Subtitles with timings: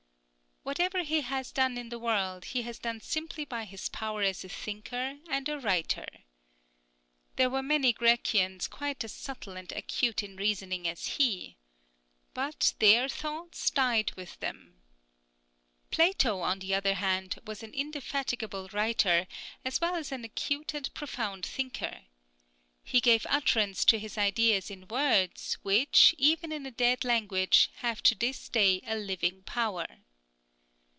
[0.63, 4.43] Whatever he has done in the world, he has done simply by his power as
[4.45, 6.05] a thinker and a writer.
[7.35, 11.57] There were many Grecians quite as subtle and acute in reasoning as he.
[12.35, 14.83] But their thoughts died with them.
[15.89, 19.25] Plato, on the other hand, was an indefatigable writer,
[19.65, 22.01] as well as an acute and profound thinker.
[22.83, 28.03] He gave utterance to his ideas in words which, even in a dead language, have
[28.03, 29.87] to this day a living power.